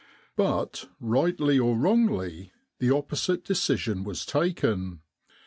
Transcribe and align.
But, 0.35 0.89
rightly 0.99 1.59
or 1.59 1.77
wrongly, 1.77 2.53
the 2.79 2.89
opposite 2.89 3.45
decision 3.45 4.03
was 4.03 4.25
taken. 4.25 5.01